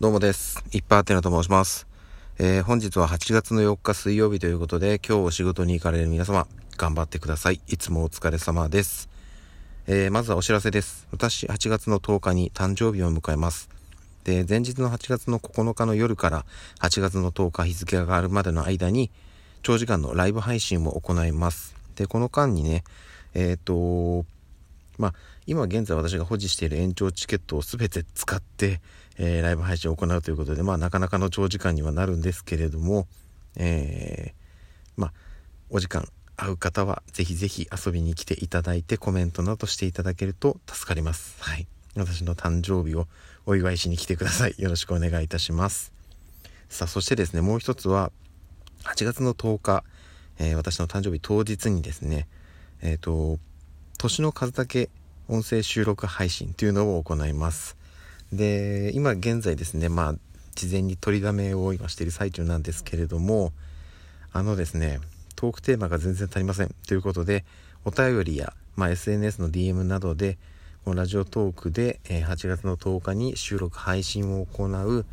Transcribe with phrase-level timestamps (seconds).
[0.00, 0.64] どうもです。
[0.72, 1.86] いっぱいあてなと申します。
[2.38, 6.46] えー、本日は8月の4日水曜日ということで、今日お仕事に行かれる皆様、
[6.78, 7.60] 頑張ってください。
[7.68, 9.10] いつもお疲れ様です。
[9.86, 11.06] えー、まずはお知らせです。
[11.12, 13.68] 私、8月の10日に誕生日を迎えます。
[14.24, 16.46] で、前日の8月の9日の夜から
[16.78, 19.10] 8月の10日日付が上がるまでの間に、
[19.62, 21.76] 長時間のライブ配信を行います。
[21.96, 22.84] で、この間にね、
[23.34, 24.24] えっ、ー、と、
[24.96, 25.14] まあ、
[25.46, 28.80] 今現在私が保持している延長チケットを全て使って、
[29.18, 33.06] えー、ライブ配信を行うということで、まあ、なかなかの長時間にはなるんですけれども、
[33.56, 35.12] えー、まあ、
[35.68, 41.36] お時間合う方はぜひぜひ遊びに来ていただいてコメントなどしていただけると助かります。
[41.40, 41.66] はい。
[41.96, 43.08] 私の誕生日を
[43.46, 44.54] お祝いしに来てください。
[44.58, 45.92] よろしくお願いいたします。
[46.68, 48.12] さあ、そしてですね、もう一つは、
[48.84, 49.84] 8月の10日、
[50.38, 52.28] えー、私の誕生日当日にですね、
[52.80, 53.38] えっ、ー、と、
[53.98, 54.88] 年の数だけ
[55.28, 57.76] 音声収録配信というのを行います。
[58.32, 60.14] で、今現在ですね、まあ、
[60.54, 63.52] 事前に取りだめを今している最中なんですけれども、
[64.32, 65.00] あのですね、
[65.36, 66.74] トークテーマが全然足りません。
[66.86, 67.44] ということで、
[67.84, 70.38] お便りや、まあ、SNS の DM などで、
[70.84, 75.04] このラジオトークで、え8月の10日に収録配信を行う、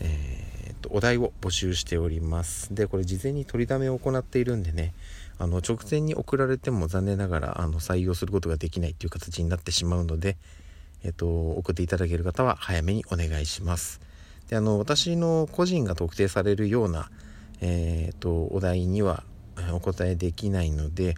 [0.00, 2.74] えー、とお題を募集しております。
[2.74, 4.94] で、これ事前に取りだめを行っているんでね、
[5.38, 10.36] あの直前に送られても残念ながらあの採用することができないっていう形になってしまうので、
[11.02, 14.00] えっと、送っていただける方は早めにお願いします。
[14.48, 17.10] で、あの、私の個人が特定されるような、
[17.60, 19.24] えー、っと、お題には
[19.72, 21.14] お答えできないので、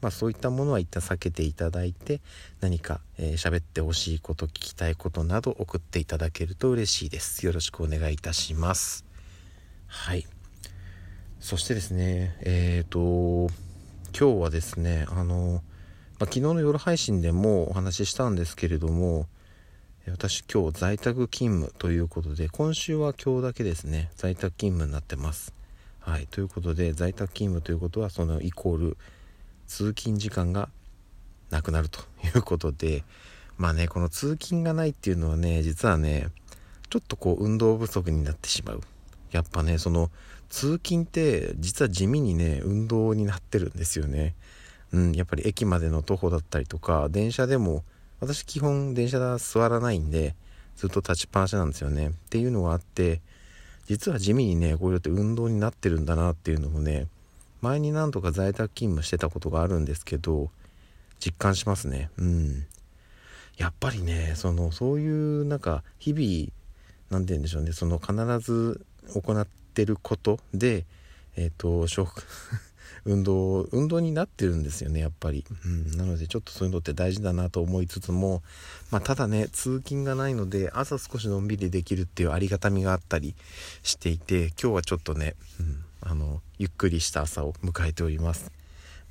[0.00, 2.20] まあそういったものは一旦避けていただいて、
[2.60, 7.44] 何か喋、えー、ってほしいこと、聞きたいことなど送っていただけると嬉しいです。
[7.44, 9.04] よろしくお願いいたします。
[9.86, 10.26] はい。
[11.40, 13.52] そしてですね、えっ、ー、と、
[14.18, 15.62] 今日はですね、あの、
[16.18, 19.26] まあ、昨日の夜配信でもお話ししたんですけれども
[20.10, 24.10] 私今日在宅勤務ということで今週は今日だけですね。
[24.16, 25.52] 在宅勤務になってます。
[26.00, 26.26] はい。
[26.26, 28.96] ということで在宅勤務ということはそのイコール
[29.66, 30.70] 通勤時間が
[31.50, 33.04] なくなるということで
[33.58, 36.28] まあねこの通勤がないっていうのはね実はね
[36.88, 38.80] ちょっとこう運動不足になってしまう。
[39.30, 40.10] やっぱねその
[40.48, 44.34] 通勤って実は地味にね運動になってるんですよね。
[44.92, 47.84] うん、やっぱり駅までの徒歩だったりとか、電車でも、
[48.20, 50.34] 私基本電車だ座らないんで、
[50.76, 52.08] ずっと立ちっぱなしなんですよね。
[52.08, 53.20] っていうのがあって、
[53.86, 57.06] 実は地味にね、こうやって運動になってるんだなっていうのもね、
[57.60, 60.50] 前に何とか在宅勤務してたことがあるんですけど、
[61.18, 62.10] 実感しますね。
[62.18, 62.66] うん。
[63.56, 66.52] やっぱりね、その、そういうなんか、日々、
[67.10, 68.84] 何て言うんでしょうね、その必ず
[69.14, 70.84] 行ってることで、
[71.36, 71.86] えっ、ー、と、
[73.04, 75.44] 運動、運動になってるんですよね、やっぱり。
[75.64, 78.42] うん、なので、ちょっとそういうのって大事だなと思いつつも、
[78.90, 83.34] まあ、ただね、通勤がないので、朝少しのんびりできるっていうありがたみがあったり
[83.82, 88.52] していて、今日はちょっとね、うん、あの、ゆっくりした朝を迎えております。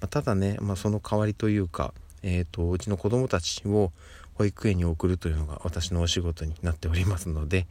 [0.00, 3.92] まあ、ただね、まあ、その代わりというか、えっ、ー、と、うちの子供たちを
[4.34, 7.66] 保育園に送るというのが私のお仕事になっておりますので、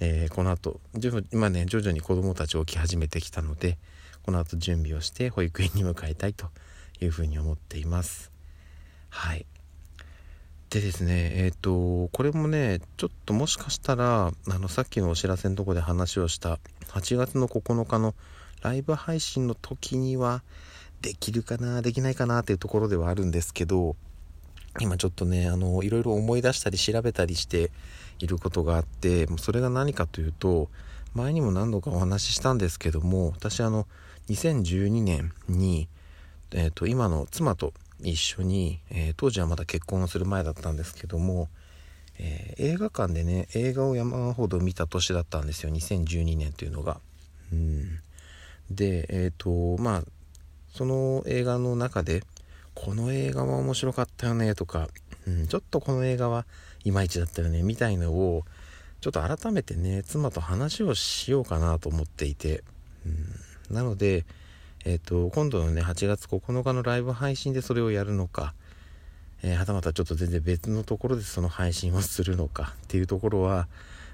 [0.00, 0.80] えー、この後、
[1.30, 3.78] 今ね、徐々に子供たち起き始めてきたので、
[4.22, 6.48] この後準備をして保育園に向かいたいと
[7.00, 8.32] いうふうに思っています。
[9.10, 9.46] はい。
[10.70, 18.14] でですね、えっ、ー、と、これもね、ちょっともしかしたら、あの、さっきのお知らせのとこで話をした8月の9日の
[18.62, 20.42] ライブ配信の時には、
[21.00, 23.96] できるかな、できないかなっていうところではあるんですけど、
[24.78, 27.70] 今ちょっとね、あの、いろいろ思い出したり調べたりして
[28.18, 30.68] いることがあって、もうそれが何かというと、
[31.14, 33.86] 前にも何度かお話ししたんですけども、私あの、
[34.28, 35.88] 2012年に、
[36.52, 37.72] えーと、今の妻と
[38.02, 41.48] 一緒に、えー、当時はまだ結婚をする前だったんですけども、
[42.18, 47.00] えー、映画館でね映画を山ほど見た年だったんですよ2012年というのが。
[47.52, 47.98] うん、
[48.70, 50.02] でえっ、とまあ
[50.72, 52.22] その映画の中で
[52.74, 54.88] この映画は面白かったよねとか、
[55.26, 56.46] うん、ちょっとこの映画は
[56.84, 58.44] いまいちだったよねみたいのを
[59.00, 62.62] ちょっと改めてね妻と話をしようかなと思っていて、
[63.06, 64.24] うんなので、
[64.84, 68.54] えっ、ー、と、今度のね、8月9日のライブ配信でそれをやるのか、
[69.42, 73.68] えー、はたまたちょっと全然別のところでその配信をするのかっていうところは、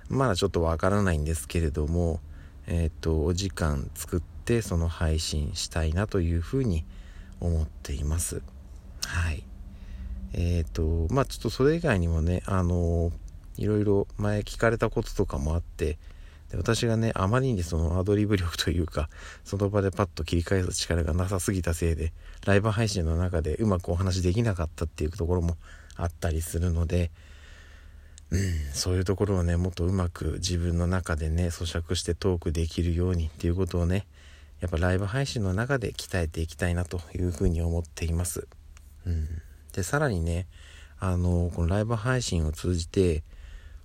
[0.09, 2.21] まだちょっとわからないんですけれども、
[2.67, 6.85] えっ、ー、と、お時間作ってその配信したいなというふうに思
[7.41, 8.43] 思っています。
[9.07, 9.45] はい。
[10.33, 13.13] えっ、ー、と、まあちょっとそれ以外にもね、あの
[13.57, 15.99] いろいろ前聞かれたこととかもあって、
[16.51, 19.09] で私がね、あまりにそのアドリブ力というか、
[19.45, 22.13] その場でパッと切り返す力がなさすぎたせいで、
[22.45, 25.57] ライブ配信の中でうまくお話できなかったっていうところも
[25.97, 27.11] あったりするので、
[28.31, 28.41] うん、
[28.73, 34.07] そういうところをねもっとうまく自分の中でね咀嚼してトークできるようにっていうことをね
[34.61, 38.49] やっぱライブ配信の中で鍛えていきたいなというふうに思っています。
[39.07, 39.29] うん、
[39.73, 40.47] でさらにね
[40.99, 43.23] あのこのライブ配信を通じて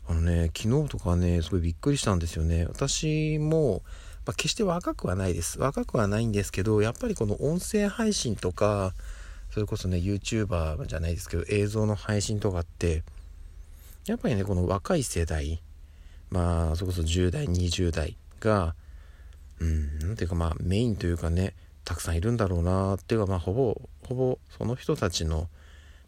[0.07, 2.65] あのね昨日とかねすごいびっくりしたんですよね。
[2.65, 3.83] 私も
[4.25, 5.59] まあ、決して若くはないです。
[5.59, 8.93] 若くはないんですけど、やっぱりこの音声配信とか、
[9.49, 13.03] それこそね、YouTuber じゃないですけど、映像の配信とかって、
[14.05, 15.61] やっぱりね、この若い世代、
[16.29, 18.75] まあ、それこそ10代、20代が、
[19.61, 21.53] うん、ていうかまあ、メインというかね、
[21.85, 25.47] たくさんいるんだろうなっていうか、まあ、ほぼ、ほぼ、その人たちの、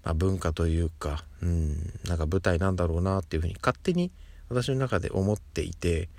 [0.04, 4.12] まあ、文化というか、うん、なんか舞台なんだろうなっていうふうに勝手に
[4.50, 6.10] 私の中で思っていて、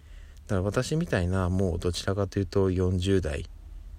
[0.46, 3.46] だから私みたいなもうどちらかというと40代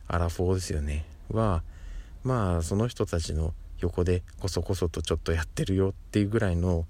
[0.07, 1.05] アラフォーですよね。
[1.29, 1.63] は
[2.23, 6.85] まあその人たちの横でこそこそとちょっとやってるよっていうぐらいの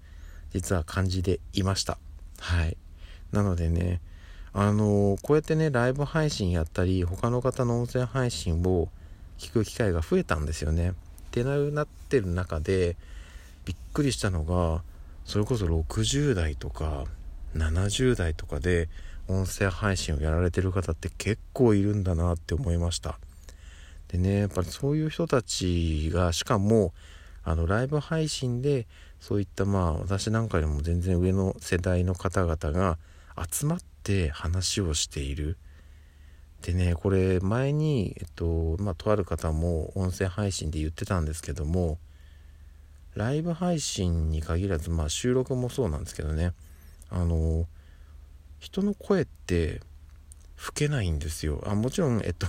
[0.51, 1.97] 実は感じでいました。
[2.39, 2.77] はい。
[3.31, 4.01] なのでね
[4.57, 8.87] あのこうやってねライブ配信やったり他の方の音声配信を
[9.37, 10.91] 聞く機会が増えたんですよね。
[10.91, 10.93] っ
[11.31, 12.95] てなってる中で
[13.65, 14.81] びっくりしたのが
[15.25, 17.03] それこそ60代とか
[17.57, 18.87] 70代とかで
[19.27, 23.19] 音声配信をやられてる方って結構いるんだなって思いました。
[24.07, 26.93] でねやっぱりそういう人たちがしかも
[27.43, 28.87] あのライブ配信で
[29.19, 32.97] そういったまあ私なんかよりも全然上の世代の方々が
[33.51, 33.94] 集まって
[34.29, 35.57] 話をしている。
[36.61, 41.99] でねこれ前に、えっとまあ、とある方も音声配信で言ってたんですけども
[43.13, 46.53] ライブ配信に限らず、まあ、収録もそうなんですけどね。
[47.09, 47.65] あの
[48.59, 49.81] 人の声って
[50.67, 51.63] 老けないんですよ。
[51.65, 52.47] あもちろんえっと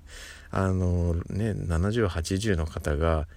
[0.50, 3.28] あのね7080の方が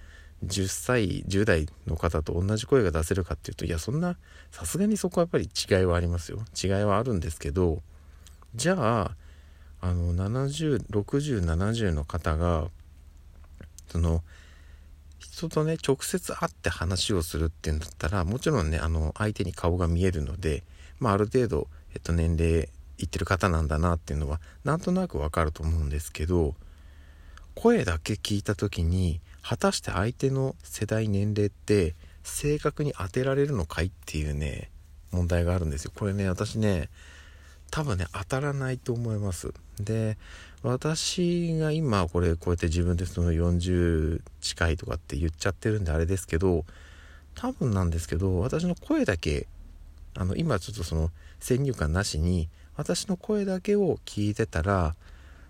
[0.46, 4.16] 10歳10代の方と同じ声が出せるかっていうといやそんな
[4.50, 6.40] さすがにそこはやっぱり違いはありますよ。
[6.62, 7.82] 違いはあるんですけど
[8.54, 9.16] じゃあ
[9.80, 12.68] あの706070の方が
[13.88, 14.22] その
[15.18, 20.62] 人とね直接会って話をするっていうんだったらもちろんねあの相手に顔が見えるので、
[20.98, 22.68] まあ、ある程度えっと、年齢
[22.98, 26.54] いってる方なんだなっていうのはなんとなくわかると思うんですけど
[27.54, 34.70] 声だけ聞いた時に果たして相手の世代年齢って正確に当てられるのかいっていうね
[35.10, 35.92] 問題があるんですよ。
[35.94, 36.88] これね私ね
[37.70, 39.52] 多分ね当たらないと思います。
[39.80, 40.16] で
[40.62, 46.64] 私が今これこうやって自分でその40近いとかって言っちゃってるんであれですけど
[47.34, 49.48] 多分なんですけど私の声だけ
[50.14, 51.10] あの今ちょっとその
[51.40, 54.94] 先入観なしに私の声だけを聞いてたら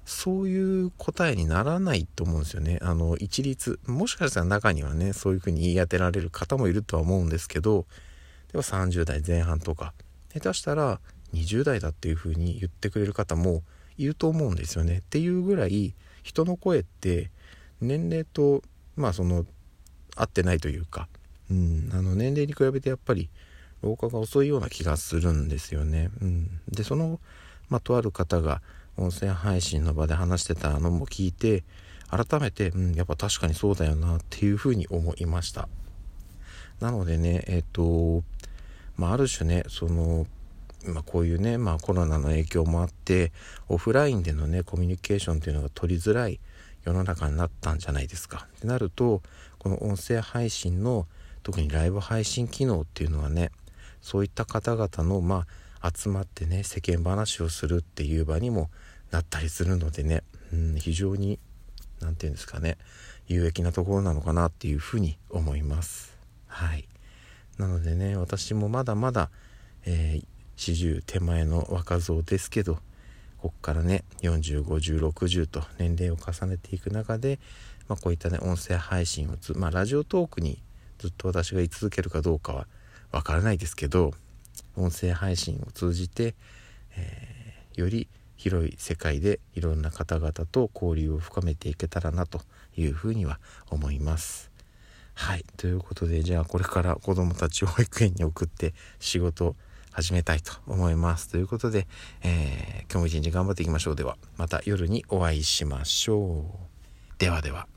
[0.05, 2.79] そういう答えにならないと思うんですよね。
[2.83, 7.87] あの一律もしかしたら中にはねそういうふうに言い当てられる方もいるとは思うんですけど
[8.51, 9.95] でも30代前半とか
[10.33, 11.01] 下手したら
[11.35, 13.63] 20代だっていうふうに言ってくれる方も
[13.97, 14.99] いると思うんですよね。
[14.99, 17.31] っていうぐらい人の声って
[17.81, 18.63] 年齢と
[18.97, 19.47] まあその
[20.17, 21.09] 合ってないというか、
[21.51, 23.29] うん、あの年齢に比べてやっぱり
[23.83, 26.11] 老化が遅いような気がするんですよね。
[26.21, 27.21] うん、でその、
[27.69, 28.63] まあ、とある方が
[28.97, 31.65] 音声配信の場で話してたのも聞いて
[32.11, 35.69] 改めて、うん、やっぱ確かにそうだよなっていうふうに思いました。
[36.81, 38.23] なのでねえっ、と
[38.97, 40.27] まあある種ねその
[40.85, 43.31] まあ、こういうね、まあ、コロナの影響もあって
[43.69, 46.41] オフラインでのねコミュニケーションっていうのが取りづらい
[46.85, 48.49] 世の中になったんじゃないですか。
[48.57, 49.23] ってなると
[49.59, 51.07] この音声配信の
[51.43, 53.53] 特にライブ配信機能っていうのはね
[54.01, 55.47] そういった方々のまあ
[55.95, 58.71] 集まってね世間話をするっていう場にも
[59.11, 60.23] なったりするのでね、
[60.53, 61.39] うん、非常に
[62.01, 62.79] 何て言うんですかね
[63.27, 66.17] 有益なところなのかなっていうふうに思います。
[66.49, 66.87] はい。
[67.59, 69.31] なのでね私もまだまだ、
[69.85, 72.75] えー、40手前の若造ですけど
[73.39, 77.39] ここからね405060と年齢を重ねていく中で、
[77.89, 80.59] まあ、こういったね音声配信をつまあラジオトークに
[80.99, 82.67] ずっと私が居続けるかどうかは
[83.11, 84.13] わからないですけど
[84.77, 86.35] 音声配信を通じて、
[86.97, 92.41] えー、より広い世界でいろんな方々と交流を深めていけたらなと
[92.77, 93.39] いうふうには
[93.71, 94.51] 思います。
[95.15, 95.45] はい。
[95.57, 99.55] ということで、じゃあこれから子供たちを保育園に送って仕事
[99.93, 101.29] 始めたいと思います。
[101.29, 101.87] ということで、
[102.23, 103.97] えー、今日も一日頑張っていきましょう。
[103.97, 107.21] では、また夜にお会いしましょう。
[107.21, 107.72] ではでは。